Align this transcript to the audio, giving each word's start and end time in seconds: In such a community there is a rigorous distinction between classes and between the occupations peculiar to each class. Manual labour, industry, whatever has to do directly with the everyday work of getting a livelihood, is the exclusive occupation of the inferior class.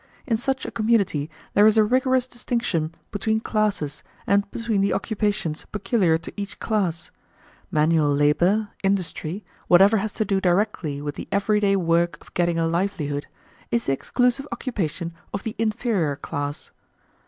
In 0.25 0.35
such 0.35 0.65
a 0.65 0.71
community 0.71 1.29
there 1.53 1.67
is 1.67 1.77
a 1.77 1.83
rigorous 1.83 2.25
distinction 2.27 2.95
between 3.11 3.39
classes 3.39 4.01
and 4.25 4.49
between 4.49 4.81
the 4.81 4.93
occupations 4.95 5.67
peculiar 5.71 6.17
to 6.17 6.33
each 6.35 6.57
class. 6.57 7.11
Manual 7.69 8.11
labour, 8.11 8.69
industry, 8.81 9.45
whatever 9.67 9.97
has 9.97 10.13
to 10.13 10.25
do 10.25 10.41
directly 10.41 11.03
with 11.03 11.13
the 11.13 11.27
everyday 11.31 11.75
work 11.75 12.17
of 12.19 12.33
getting 12.33 12.57
a 12.57 12.65
livelihood, 12.65 13.27
is 13.69 13.83
the 13.85 13.93
exclusive 13.93 14.47
occupation 14.51 15.13
of 15.35 15.43
the 15.43 15.55
inferior 15.59 16.15
class. 16.15 16.71